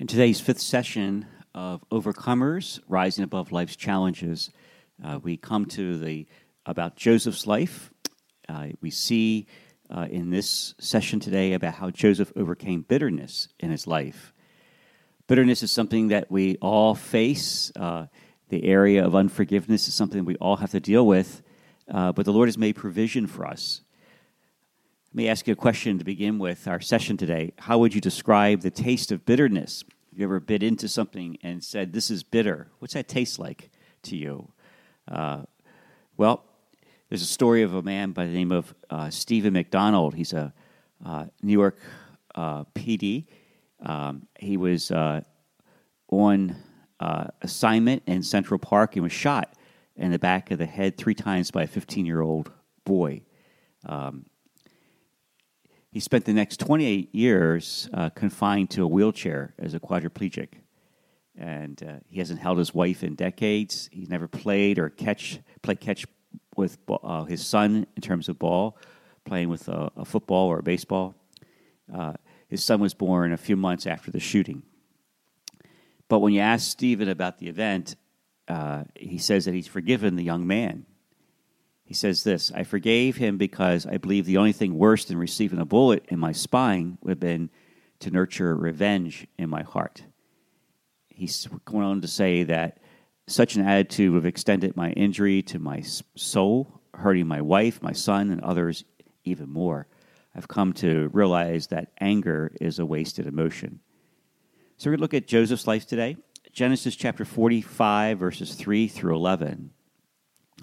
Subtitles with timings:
[0.00, 4.48] In today's fifth session of Overcomers, Rising Above Life's Challenges,
[5.04, 6.26] uh, we come to the
[6.64, 7.90] about Joseph's life.
[8.48, 9.46] Uh, we see
[9.94, 14.32] uh, in this session today about how Joseph overcame bitterness in his life.
[15.26, 17.70] Bitterness is something that we all face.
[17.76, 18.06] Uh,
[18.48, 21.42] the area of unforgiveness is something we all have to deal with,
[21.90, 23.82] uh, but the Lord has made provision for us.
[25.12, 27.52] Let me ask you a question to begin with our session today.
[27.58, 29.82] How would you describe the taste of bitterness?
[30.10, 32.68] Have you ever bit into something and said, This is bitter?
[32.78, 33.70] What's that taste like
[34.02, 34.52] to you?
[35.08, 35.42] Uh,
[36.16, 36.44] well,
[37.08, 40.14] there's a story of a man by the name of uh, Steven McDonald.
[40.14, 40.54] He's a
[41.04, 41.80] uh, New York
[42.36, 43.26] uh, PD.
[43.84, 45.22] Um, he was uh,
[46.08, 46.54] on
[47.00, 49.54] uh, assignment in Central Park and was shot
[49.96, 52.52] in the back of the head three times by a 15 year old
[52.84, 53.22] boy.
[53.86, 54.26] Um,
[55.90, 60.48] he spent the next 28 years uh, confined to a wheelchair as a quadriplegic.
[61.36, 63.88] And uh, he hasn't held his wife in decades.
[63.92, 66.06] He's never played or catch played catch
[66.56, 68.76] with uh, his son in terms of ball,
[69.24, 71.14] playing with a, a football or a baseball.
[71.92, 72.14] Uh,
[72.48, 74.62] his son was born a few months after the shooting.
[76.08, 77.96] But when you ask Steven about the event,
[78.48, 80.86] uh, he says that he's forgiven the young man
[81.90, 85.58] he says this I forgave him because I believe the only thing worse than receiving
[85.58, 87.50] a bullet in my spine would have been
[87.98, 90.04] to nurture revenge in my heart.
[91.08, 92.78] He's going on to say that
[93.26, 95.82] such an attitude would have extended my injury to my
[96.14, 98.84] soul, hurting my wife, my son, and others
[99.24, 99.88] even more.
[100.32, 103.80] I've come to realize that anger is a wasted emotion.
[104.76, 106.18] So we're going to look at Joseph's life today.
[106.52, 109.72] Genesis chapter 45, verses 3 through 11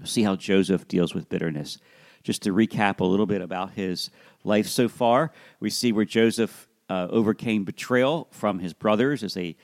[0.06, 1.78] see how Joseph deals with bitterness.
[2.23, 4.09] Just to recap a little bit about his
[4.44, 9.56] life so far, we see where Joseph uh, overcame betrayal from his brothers as they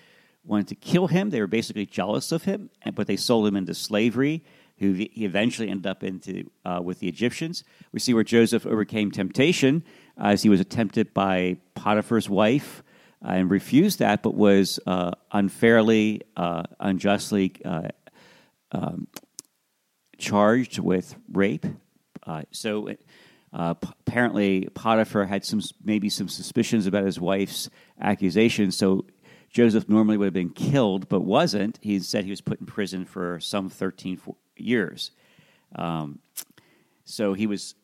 [0.46, 1.30] wanted to kill him.
[1.30, 4.44] They were basically jealous of him, but they sold him into slavery.
[4.80, 7.64] Who he eventually ended up into uh, with the Egyptians.
[7.92, 9.84] We see where Joseph overcame temptation
[10.18, 12.84] as he was tempted by Potiphar's wife
[13.24, 17.90] uh, and refused that, but was uh, unfairly, uh, unjustly uh,
[18.72, 19.08] um,
[20.24, 21.66] charged with rape.
[22.26, 22.88] Uh, so
[23.52, 23.74] uh,
[24.08, 27.70] apparently, Potiphar had some maybe some suspicions about his wife's
[28.00, 28.78] accusations.
[28.78, 29.06] So
[29.50, 31.78] Joseph normally would have been killed, but wasn't.
[31.82, 34.20] He said he was put in prison for some 13
[34.56, 35.12] years.
[35.76, 36.20] Um,
[37.04, 37.76] so he was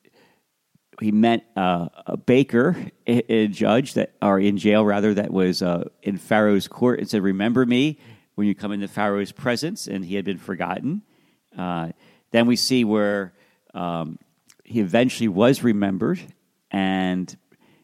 [1.01, 5.89] he met uh, a baker, a, judge that, or in jail rather, that was uh,
[6.01, 7.99] in Pharaoh's court and said, "Remember me
[8.35, 11.01] when you come into Pharaoh's presence." And he had been forgotten.
[11.57, 11.89] Uh,
[12.31, 13.33] then we see where
[13.73, 14.17] um,
[14.63, 16.19] he eventually was remembered,
[16.71, 17.35] and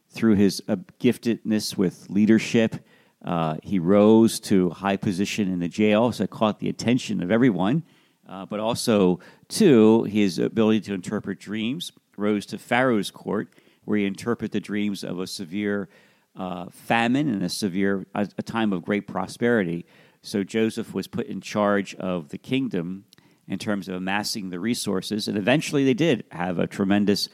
[0.09, 2.75] through his uh, giftedness with leadership,
[3.23, 7.31] uh, he rose to high position in the jail, so it caught the attention of
[7.31, 7.83] everyone.
[8.27, 9.19] Uh, but also,
[9.49, 15.03] too, his ability to interpret dreams rose to Pharaoh's court, where he interpreted the dreams
[15.03, 15.89] of a severe
[16.35, 19.85] uh, famine and a severe a, a time of great prosperity.
[20.21, 23.05] So Joseph was put in charge of the kingdom
[23.47, 25.27] in terms of amassing the resources.
[25.27, 27.29] And eventually they did have a tremendous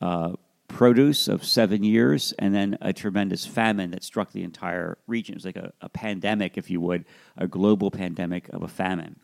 [0.00, 0.32] uh,
[0.68, 5.34] produce of seven years and then a tremendous famine that struck the entire region.
[5.34, 7.04] It was like a, a pandemic, if you would,
[7.36, 9.16] a global pandemic of a famine.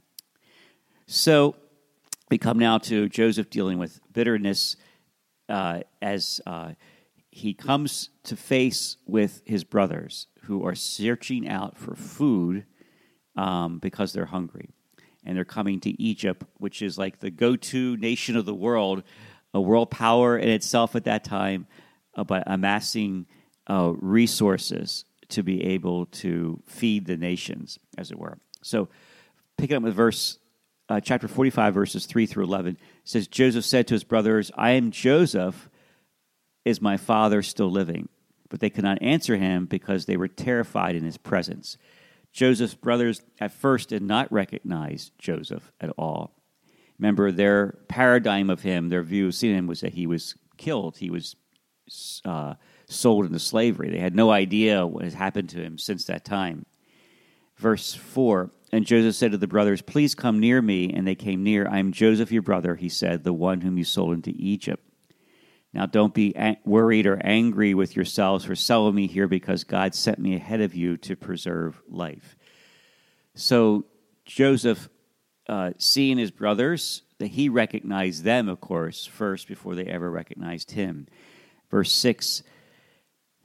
[1.07, 1.57] So
[2.31, 4.77] we come now to Joseph dealing with bitterness
[5.49, 6.73] uh, as uh,
[7.31, 12.67] he comes to face with his brothers who are searching out for food
[13.37, 14.71] um, because they're hungry
[15.27, 19.03] and they're coming to Egypt, which is like the go to nation of the world,
[19.53, 21.67] a world power in itself at that time,
[22.15, 23.27] uh, but amassing
[23.69, 28.39] uh, resources to be able to feed the nations, as it were.
[28.63, 28.89] So,
[29.57, 30.39] picking up with verse,
[30.89, 34.91] uh, chapter 45, verses 3 through 11, says, Joseph said to his brothers, I am
[34.91, 35.69] Joseph.
[36.65, 38.09] Is my father still living?
[38.49, 41.77] But they could not answer him because they were terrified in his presence.
[42.37, 46.37] Joseph's brothers at first did not recognize Joseph at all.
[46.99, 50.99] Remember, their paradigm of him, their view of seeing him was that he was killed,
[50.99, 51.35] he was
[52.27, 52.55] uh,
[52.89, 53.89] sold into slavery.
[53.89, 56.67] They had no idea what has happened to him since that time.
[57.57, 60.93] Verse 4 And Joseph said to the brothers, Please come near me.
[60.93, 61.67] And they came near.
[61.67, 64.86] I am Joseph, your brother, he said, the one whom you sold into Egypt.
[65.77, 66.35] Now don't be
[66.65, 70.75] worried or angry with yourselves for selling me here because God sent me ahead of
[70.75, 72.35] you to preserve life.
[73.35, 73.85] So
[74.25, 74.89] Joseph,
[75.51, 80.71] uh, seeing his brothers, that he recognized them, of course, first before they ever recognized
[80.71, 81.09] him.
[81.71, 82.43] Verse 6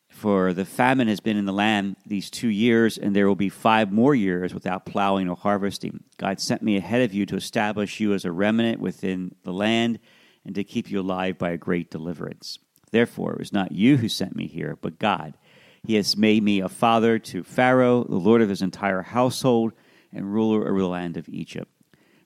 [0.08, 3.50] For the famine has been in the land these two years, and there will be
[3.50, 6.06] five more years without plowing or harvesting.
[6.16, 10.00] God sent me ahead of you to establish you as a remnant within the land
[10.46, 12.60] and to keep you alive by a great deliverance.
[12.92, 15.38] Therefore, it was not you who sent me here, but God.
[15.84, 19.74] He has made me a father to Pharaoh, the lord of his entire household,
[20.14, 21.72] and ruler over the land of Egypt.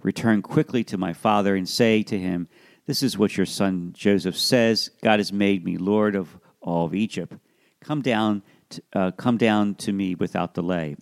[0.02, 2.48] Return quickly to my father and say to him,
[2.86, 6.96] This is what your son Joseph says God has made me lord of all of
[6.96, 7.34] Egypt.
[7.80, 10.96] Come down, to, uh, come down to me without delay.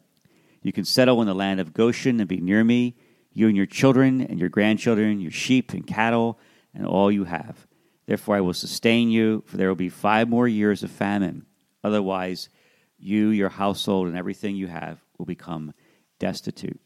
[0.61, 2.95] You can settle in the land of Goshen and be near me,
[3.33, 6.39] you and your children and your grandchildren, your sheep and cattle,
[6.73, 7.67] and all you have.
[8.05, 11.45] Therefore, I will sustain you, for there will be five more years of famine.
[11.83, 12.49] Otherwise,
[12.97, 15.73] you, your household, and everything you have will become
[16.19, 16.79] destitute.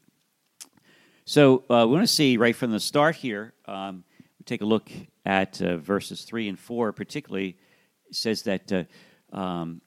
[1.24, 4.04] So, uh, we want to see right from the start here, um,
[4.38, 4.90] we take a look
[5.26, 7.56] at uh, verses 3 and 4, particularly,
[8.10, 9.80] says that uh, um,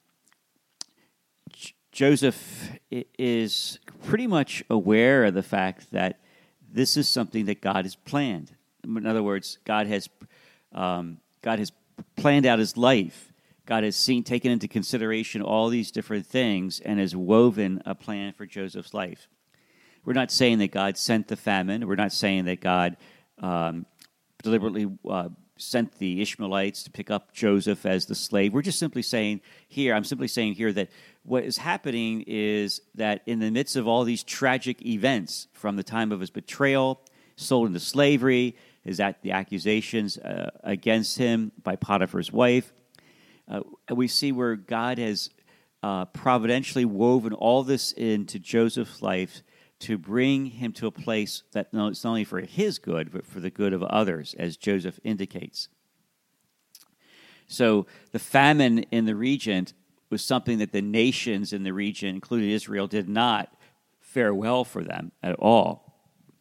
[1.51, 6.19] J- Joseph is pretty much aware of the fact that
[6.71, 8.55] this is something that God has planned.
[8.83, 10.09] In other words, God has
[10.73, 11.71] um, God has
[12.15, 13.31] planned out his life.
[13.65, 18.33] God has seen, taken into consideration all these different things, and has woven a plan
[18.33, 19.27] for Joseph's life.
[20.03, 21.87] We're not saying that God sent the famine.
[21.87, 22.97] We're not saying that God
[23.37, 23.85] um,
[24.41, 28.53] deliberately uh, sent the Ishmaelites to pick up Joseph as the slave.
[28.53, 30.89] We're just simply saying here, I'm simply saying here that
[31.23, 35.83] what is happening is that in the midst of all these tragic events, from the
[35.83, 37.01] time of his betrayal,
[37.35, 38.55] sold into slavery,
[38.85, 42.73] is that the accusations uh, against him by Potiphar's wife.
[43.47, 43.61] Uh,
[43.93, 45.29] we see where God has
[45.83, 49.43] uh, providentially woven all this into Joseph's life
[49.79, 53.25] to bring him to a place that no, it's not only for his good, but
[53.25, 55.69] for the good of others, as Joseph indicates.
[57.47, 59.67] So the famine in the region
[60.09, 63.53] was something that the nations in the region, including Israel, did not
[63.99, 65.91] fare well for them at all.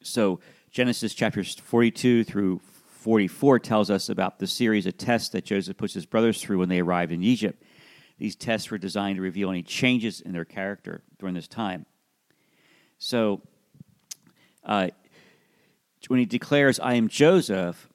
[0.03, 0.41] So
[0.71, 2.61] Genesis chapters 42 through
[3.01, 6.69] 44 tells us about the series of tests that Joseph puts his brothers through when
[6.69, 7.63] they arrived in Egypt.
[8.19, 11.87] These tests were designed to reveal any changes in their character during this time.
[12.99, 13.41] So,
[14.65, 14.91] uh,
[16.09, 17.89] when he declares, I am Joseph,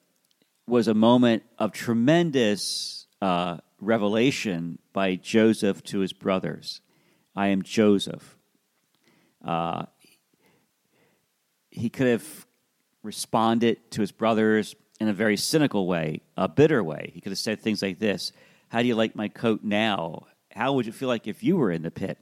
[0.66, 6.80] was a moment of tremendous uh, revelation by Joseph to his brothers.
[7.34, 8.36] I am Joseph.
[9.44, 9.86] Uh,
[11.70, 12.46] he could have
[13.06, 17.10] responded to his brothers in a very cynical way, a bitter way.
[17.14, 18.32] He could have said things like this
[18.68, 20.26] How do you like my coat now?
[20.52, 22.18] How would you feel like if you were in the pit?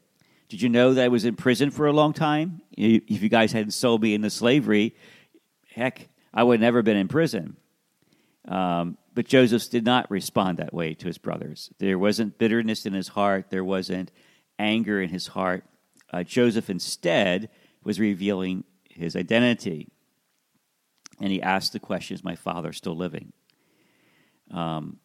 [0.49, 2.61] Did you know that I was in prison for a long time?
[2.77, 4.95] If you guys hadn't sold me into slavery,
[5.75, 7.57] heck, I would have never been in prison.
[8.47, 11.71] Um, but Joseph did not respond that way to his brothers.
[11.79, 14.11] There wasn't bitterness in his heart, there wasn't
[14.59, 15.65] anger in his heart.
[16.13, 17.49] Uh, Joseph instead
[17.83, 19.89] was revealing his identity
[21.21, 23.33] and he asked the question, Is my father still living?
[24.51, 24.99] Um,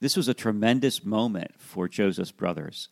[0.00, 2.88] this was a tremendous moment for Joseph's brothers.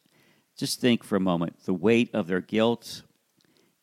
[0.56, 3.02] Just think for a moment the weight of their guilt,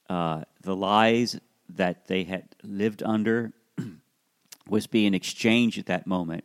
[0.10, 3.54] uh, the lies that they had lived under
[4.68, 6.44] was being exchanged at that moment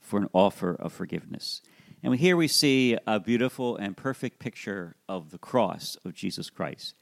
[0.00, 1.60] for an offer of forgiveness.
[2.02, 6.94] And here we see a beautiful and perfect picture of the cross of Jesus Christ.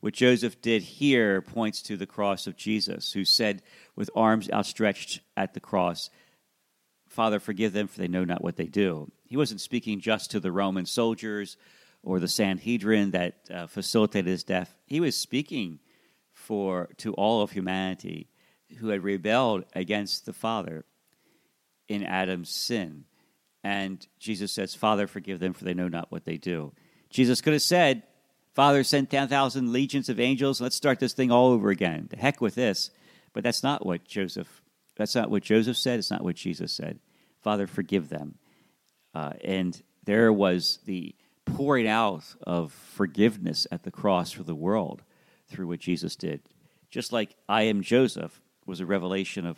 [0.00, 3.62] What Joseph did here points to the cross of Jesus, who said,
[3.96, 6.08] with arms outstretched at the cross,
[7.08, 9.10] Father, forgive them, for they know not what they do.
[9.26, 11.56] He wasn't speaking just to the Roman soldiers
[12.02, 14.74] or the Sanhedrin that uh, facilitated his death.
[14.86, 15.80] He was speaking
[16.32, 18.28] for to all of humanity
[18.78, 20.84] who had rebelled against the Father
[21.88, 23.04] in Adam's sin.
[23.64, 26.72] And Jesus says, Father, forgive them, for they know not what they do.
[27.10, 28.04] Jesus could have said,
[28.58, 30.60] Father, send 10,000 legions of angels.
[30.60, 32.08] Let's start this thing all over again.
[32.10, 32.90] The heck with this.
[33.32, 34.64] But that's not what Joseph,
[34.96, 36.00] that's not what Joseph said.
[36.00, 36.98] It's not what Jesus said.
[37.40, 38.34] Father, forgive them.
[39.14, 45.04] Uh, and there was the pouring out of forgiveness at the cross for the world
[45.46, 46.40] through what Jesus did.
[46.90, 49.56] Just like I am Joseph was a revelation of,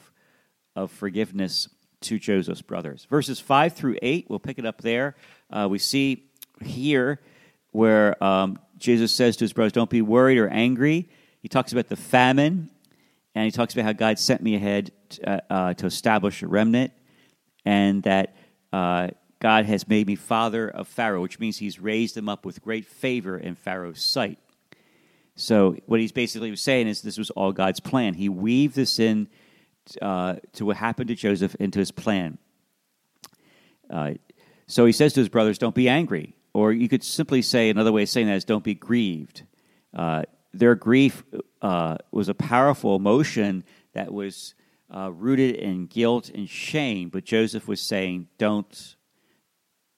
[0.77, 1.71] of forgiveness
[2.03, 3.07] to Joseph's brothers.
[3.09, 5.17] Verses 5 through 8, we'll pick it up there.
[5.51, 6.27] Uh, we see
[6.63, 7.19] here
[7.73, 11.09] where um, Jesus says to his brothers, Don't be worried or angry.
[11.41, 12.71] He talks about the famine,
[13.35, 16.49] and he talks about how God sent me ahead to, uh, uh, to establish a
[16.49, 16.93] remnant,
[17.65, 18.35] and that
[18.73, 19.09] uh,
[19.39, 22.87] God has made me father of Pharaoh, which means he's raised him up with great
[22.87, 24.39] favor in Pharaoh's sight.
[25.37, 28.15] So, what he's basically saying is this was all God's plan.
[28.15, 29.29] He weaved this in
[30.03, 32.39] uh, to what happened to Joseph into his plan.
[33.89, 34.15] Uh,
[34.67, 36.35] So he says to his brothers, Don't be angry.
[36.53, 39.45] Or you could simply say, another way of saying that is, Don't be grieved.
[39.95, 41.23] Uh, their grief
[41.63, 44.55] uh, was a powerful emotion that was
[44.95, 48.97] uh, rooted in guilt and shame, but Joseph was saying, Don't.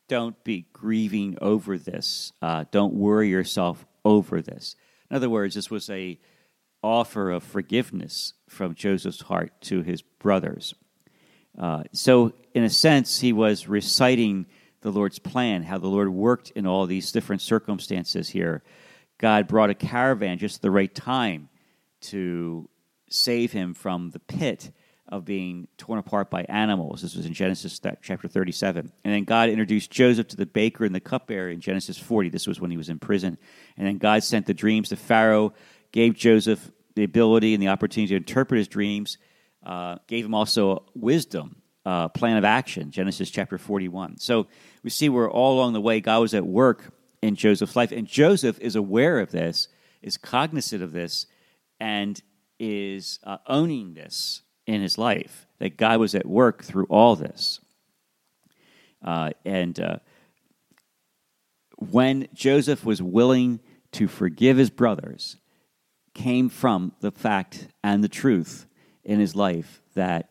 [0.09, 2.32] Don't be grieving over this.
[2.42, 4.76] Uh, don't worry yourself over this.
[5.11, 6.18] In other words, this was a
[6.82, 10.75] offer of forgiveness from Joseph's heart to his brothers.
[11.59, 14.47] Uh, so, in a sense, he was reciting
[14.83, 18.62] the Lord's plan, how the Lord worked in all these different circumstances here.
[19.19, 21.49] God brought a caravan just at the right time
[22.03, 22.69] to
[23.09, 24.73] save him from the pit
[25.09, 27.03] of being torn apart by animals.
[27.03, 28.93] This was in Genesis chapter 37.
[29.05, 32.31] And then God introduced Joseph to the baker and the cupbearer in Genesis 40.
[32.31, 33.39] This was when he was in prison.
[33.77, 35.53] And then God sent the dreams to Pharaoh,
[35.93, 39.19] gave Joseph the ability and the opportunity to interpret his dreams
[39.65, 44.19] uh, gave him also wisdom, uh, plan of action, Genesis chapter 41.
[44.19, 44.47] So
[44.83, 47.93] we see where all along the way God was at work in Joseph's life.
[47.93, 49.69] And Joseph is aware of this,
[50.03, 51.27] is cognizant of this,
[51.81, 52.21] and
[52.59, 57.61] is uh, owning this in his life, that God was at work through all this.
[59.05, 59.97] Uh, and uh,
[61.91, 63.59] when Joseph was willing
[63.93, 65.37] to forgive his brothers,
[66.15, 68.67] came from the fact and the truth
[69.05, 70.31] in his life that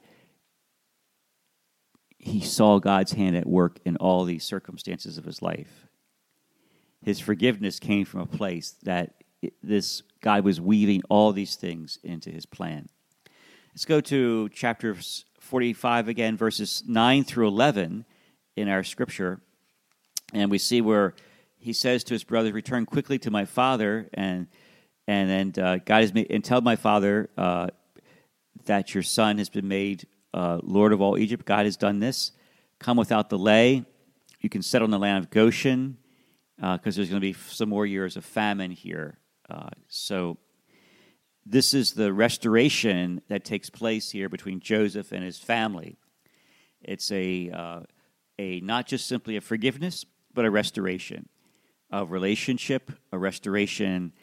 [2.21, 5.87] he saw God's hand at work in all these circumstances of his life.
[7.01, 9.15] His forgiveness came from a place that
[9.63, 12.89] this God was weaving all these things into his plan.
[13.73, 14.95] Let's go to chapter
[15.39, 18.05] 45 again, verses 9 through 11
[18.55, 19.41] in our scripture.
[20.31, 21.15] And we see where
[21.57, 24.09] he says to his brothers, Return quickly to my father.
[24.13, 24.47] And
[25.07, 27.67] and then uh, God has made, and tell my father, uh,
[28.65, 31.45] that your son has been made uh, Lord of all Egypt.
[31.45, 32.31] God has done this.
[32.79, 33.85] Come without delay.
[34.39, 35.97] You can settle in the land of Goshen
[36.55, 39.17] because uh, there's going to be some more years of famine here.
[39.50, 40.38] Uh, so,
[41.45, 45.97] this is the restoration that takes place here between Joseph and his family.
[46.83, 47.79] It's a, uh,
[48.38, 51.27] a not just simply a forgiveness, but a restoration
[51.89, 54.13] of relationship, a restoration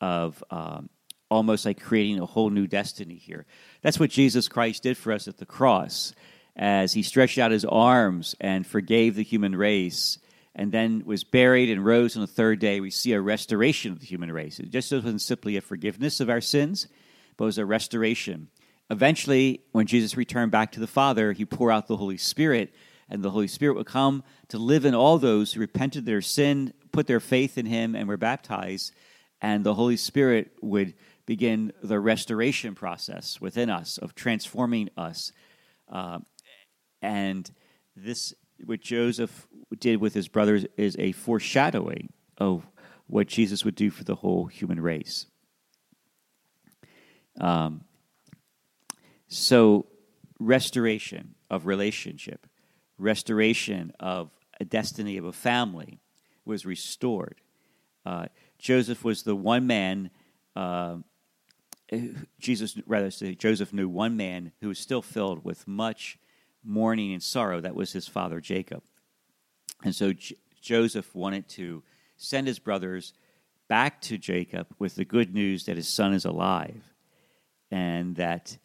[0.00, 0.88] of um,
[1.32, 3.46] almost like creating a whole new destiny here.
[3.80, 6.14] That's what Jesus Christ did for us at the cross
[6.54, 10.18] as he stretched out his arms and forgave the human race
[10.54, 12.80] and then was buried and rose on the third day.
[12.80, 14.60] We see a restoration of the human race.
[14.60, 16.86] It just wasn't simply a forgiveness of our sins,
[17.36, 18.48] but it was a restoration.
[18.90, 22.74] Eventually, when Jesus returned back to the Father, he poured out the Holy Spirit,
[23.08, 26.74] and the Holy Spirit would come to live in all those who repented their sin,
[26.92, 28.92] put their faith in him, and were baptized.
[29.40, 30.92] And the Holy Spirit would
[31.26, 35.32] begin the restoration process within us of transforming us.
[35.90, 36.18] Uh,
[37.00, 37.50] and
[37.96, 39.46] this, what Joseph
[39.78, 42.66] did with his brothers, is a foreshadowing of
[43.06, 45.26] what Jesus would do for the whole human race.
[47.40, 47.84] Um,
[49.28, 49.86] so,
[50.38, 52.46] restoration of relationship,
[52.98, 56.00] restoration of a destiny of a family
[56.44, 57.40] was restored.
[58.04, 58.26] Uh,
[58.58, 60.10] Joseph was the one man
[60.54, 60.96] uh,
[62.38, 66.18] Jesus, rather say, Joseph knew one man who was still filled with much
[66.64, 67.60] mourning and sorrow.
[67.60, 68.82] That was his father Jacob.
[69.84, 71.82] And so J- Joseph wanted to
[72.16, 73.12] send his brothers
[73.68, 76.82] back to Jacob with the good news that his son is alive
[77.70, 78.56] and that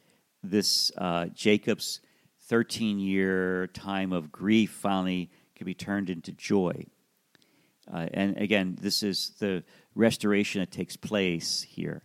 [0.44, 2.02] this uh, Jacob's
[2.48, 6.86] 13 year time of grief finally could be turned into joy.
[7.92, 9.64] Uh, and again, this is the
[9.96, 12.04] restoration that takes place here.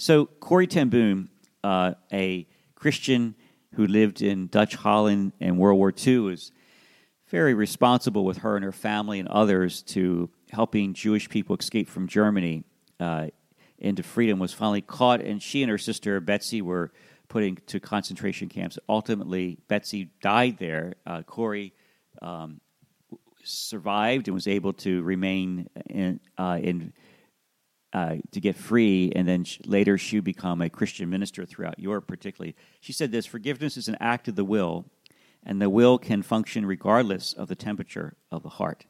[0.00, 1.28] So Corrie ten Boom,
[1.64, 3.34] uh, a Christian
[3.74, 6.52] who lived in Dutch Holland in World War II, was
[7.26, 12.06] very responsible with her and her family and others to helping Jewish people escape from
[12.06, 12.62] Germany
[13.00, 13.26] uh,
[13.80, 14.38] into freedom.
[14.38, 16.92] Was finally caught, and she and her sister Betsie were
[17.26, 18.78] put into concentration camps.
[18.88, 20.94] Ultimately, Betsie died there.
[21.04, 21.74] Uh, Corrie.
[22.22, 22.60] Um,
[23.44, 26.92] survived and was able to remain in, uh, in
[27.92, 32.06] uh, to get free, and then she, later she become a Christian minister throughout Europe,
[32.06, 32.54] particularly.
[32.80, 34.84] She said this forgiveness is an act of the will,
[35.44, 38.84] and the will can function regardless of the temperature of the heart.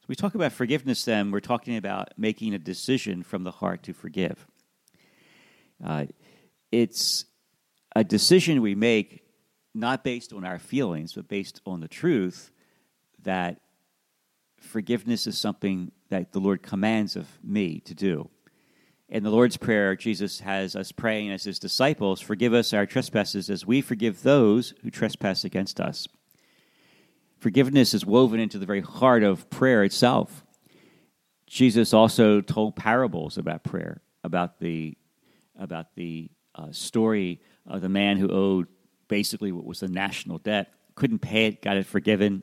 [0.00, 3.84] So we talk about forgiveness, then, we're talking about making a decision from the heart
[3.84, 4.46] to forgive.
[5.84, 6.06] Uh,
[6.72, 7.26] it's
[7.94, 9.22] a decision we make
[9.74, 12.50] not based on our feelings, but based on the truth
[13.22, 13.60] that
[14.58, 18.30] forgiveness is something that the Lord commands of me to do.
[19.08, 23.48] In the Lord's Prayer, Jesus has us praying as his disciples, Forgive us our trespasses
[23.48, 26.08] as we forgive those who trespass against us.
[27.38, 30.44] Forgiveness is woven into the very heart of prayer itself.
[31.46, 34.96] Jesus also told parables about prayer, about the,
[35.56, 38.66] about the uh, story of the man who owed
[39.06, 42.42] basically what was a national debt, couldn't pay it, got it forgiven,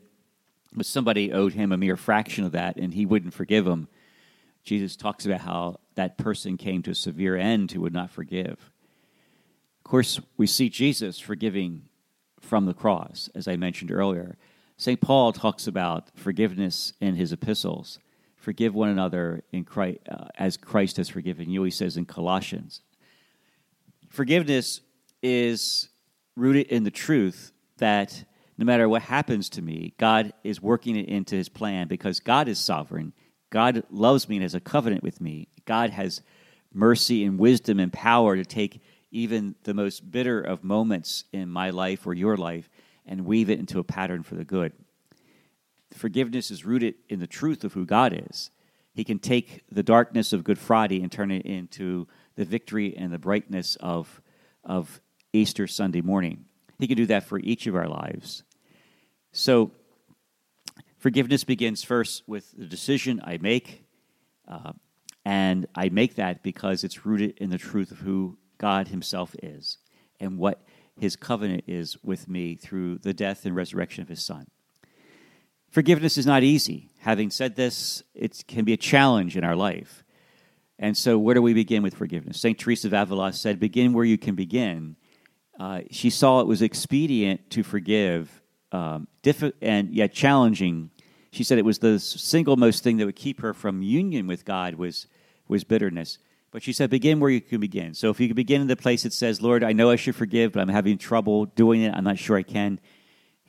[0.76, 3.88] but somebody owed him a mere fraction of that, and he wouldn't forgive him.
[4.64, 8.72] Jesus talks about how that person came to a severe end who would not forgive.
[9.86, 11.84] Of course, we see Jesus forgiving
[12.40, 14.38] from the cross, as I mentioned earlier.
[14.78, 15.00] St.
[15.00, 18.00] Paul talks about forgiveness in his epistles.
[18.36, 22.82] Forgive one another in Christ, uh, as Christ has forgiven you, he says in Colossians.
[24.10, 24.82] Forgiveness
[25.22, 25.90] is
[26.36, 28.26] rooted in the truth that
[28.64, 32.48] no matter what happens to me, God is working it into his plan because God
[32.48, 33.12] is sovereign.
[33.50, 35.50] God loves me and has a covenant with me.
[35.66, 36.22] God has
[36.74, 41.72] mercy and wisdom and power to take even the most bitter of moments in my
[41.72, 42.70] life or your life
[43.06, 44.72] and weave it into a pattern for the good.
[45.92, 48.50] Forgiveness is rooted in the truth of who God is.
[48.94, 53.12] He can take the darkness of Good Friday and turn it into the victory and
[53.12, 54.22] the brightness of,
[54.64, 55.02] of
[55.34, 56.46] Easter Sunday morning.
[56.80, 58.44] He can do that for each of our lives.
[59.36, 59.72] So,
[61.00, 63.84] forgiveness begins first with the decision I make.
[64.48, 64.74] Uh,
[65.26, 69.80] and I make that because it's rooted in the truth of who God Himself is
[70.20, 70.62] and what
[71.00, 74.46] His covenant is with me through the death and resurrection of His Son.
[75.72, 76.92] Forgiveness is not easy.
[77.00, 80.04] Having said this, it can be a challenge in our life.
[80.78, 82.40] And so, where do we begin with forgiveness?
[82.40, 82.60] St.
[82.60, 84.96] Teresa of Avila said, Begin where you can begin.
[85.60, 88.43] Uh, she saw it was expedient to forgive
[88.74, 89.08] um,
[89.62, 90.90] and yet challenging.
[91.32, 94.44] She said it was the single most thing that would keep her from union with
[94.44, 95.08] God was,
[95.48, 96.18] was bitterness.
[96.52, 97.94] But she said, begin where you can begin.
[97.94, 100.16] So if you can begin in the place that says, Lord, I know I should
[100.16, 101.94] forgive, but I'm having trouble doing it.
[101.96, 102.80] I'm not sure I can.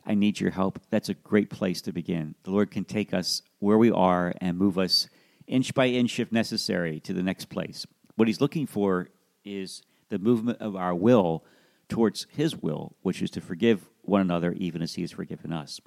[0.06, 0.78] I need your help.
[0.90, 2.34] That's a great place to begin.
[2.44, 5.08] The Lord can take us where we are and move us
[5.46, 7.86] inch by inch, if necessary, to the next place.
[8.16, 9.08] What He's looking for
[9.44, 11.44] is the movement of our will
[11.88, 15.80] towards His will, which is to forgive one another even as He has forgiven us.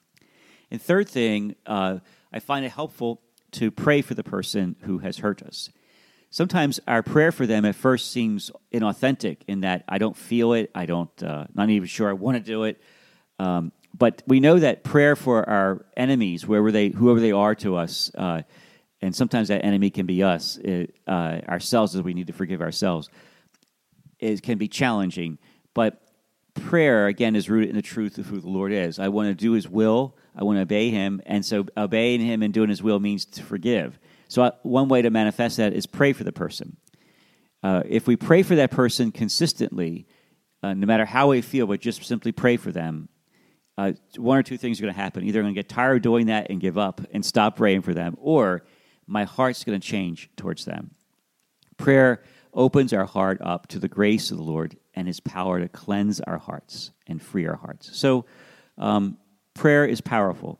[0.69, 1.99] And third thing, uh,
[2.31, 5.69] I find it helpful to pray for the person who has hurt us.
[6.29, 10.69] Sometimes our prayer for them at first seems inauthentic in that I don't feel it,
[10.75, 12.81] I don't, uh, not even sure I want to do it.
[13.39, 17.77] Um, but we know that prayer for our enemies, wherever they, whoever they are to
[17.77, 18.41] us, uh,
[19.01, 22.61] and sometimes that enemy can be us, it, uh, ourselves, as we need to forgive
[22.61, 23.09] ourselves,
[24.19, 25.37] it can be challenging.
[25.73, 26.01] But
[26.57, 28.99] prayer, again, is rooted in the truth of who the Lord is.
[28.99, 32.43] I want to do His will, I want to obey Him, and so obeying Him
[32.43, 33.99] and doing His will means to forgive.
[34.27, 36.77] So, I, one way to manifest that is pray for the person.
[37.63, 40.07] Uh, if we pray for that person consistently,
[40.63, 43.09] uh, no matter how we feel, but just simply pray for them,
[43.77, 45.23] uh, one or two things are going to happen.
[45.23, 47.83] Either I'm going to get tired of doing that and give up and stop praying
[47.83, 48.63] for them, or
[49.05, 50.91] my heart's going to change towards them.
[51.77, 55.69] Prayer opens our heart up to the grace of the Lord and his power to
[55.69, 57.95] cleanse our hearts and free our hearts.
[57.95, 58.25] So,
[58.79, 59.17] um,
[59.53, 60.59] prayer is powerful.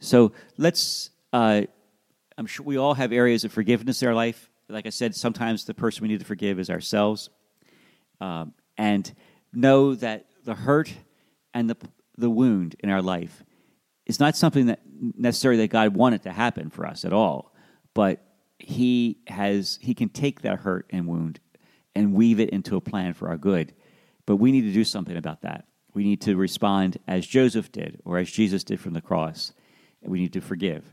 [0.00, 1.62] So, let's, uh,
[2.38, 4.48] I'm sure we all have areas of forgiveness in our life.
[4.70, 7.28] Like I said, sometimes the person we need to forgive is ourselves.
[8.22, 9.12] Um, and
[9.52, 10.90] know that the hurt
[11.52, 11.76] and the,
[12.16, 13.44] the wound in our life
[14.06, 17.54] is not something that necessarily that God wanted to happen for us at all,
[17.92, 18.24] but
[18.58, 21.38] he has he can take that hurt and wound
[21.98, 23.74] and weave it into a plan for our good.
[24.24, 25.66] But we need to do something about that.
[25.94, 29.52] We need to respond as Joseph did or as Jesus did from the cross.
[30.00, 30.84] And we need to forgive.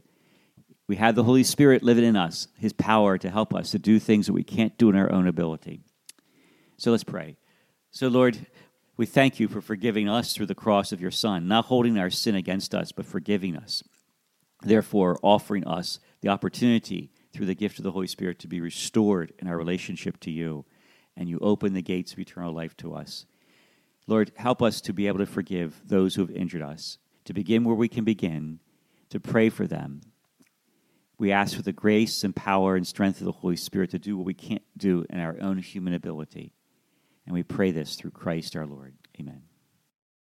[0.87, 3.99] We have the Holy Spirit living in us, his power to help us to do
[3.99, 5.81] things that we can't do in our own ability.
[6.77, 7.37] So let's pray.
[7.91, 8.47] So, Lord,
[8.97, 12.09] we thank you for forgiving us through the cross of your Son, not holding our
[12.09, 13.83] sin against us, but forgiving us.
[14.63, 19.33] Therefore, offering us the opportunity through the gift of the Holy Spirit to be restored
[19.37, 20.65] in our relationship to you,
[21.17, 23.25] and you open the gates of eternal life to us.
[24.07, 27.63] Lord, help us to be able to forgive those who have injured us, to begin
[27.63, 28.59] where we can begin,
[29.09, 30.01] to pray for them.
[31.17, 34.17] We ask for the grace and power and strength of the Holy Spirit to do
[34.17, 36.53] what we can't do in our own human ability.
[37.25, 38.93] And we pray this through Christ our Lord.
[39.19, 39.43] Amen.